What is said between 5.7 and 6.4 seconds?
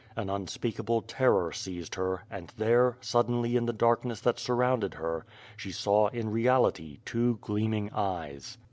saw, in